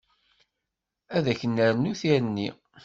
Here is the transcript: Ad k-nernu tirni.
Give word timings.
Ad 1.15 1.25
k-nernu 1.39 1.93
tirni. 1.99 2.49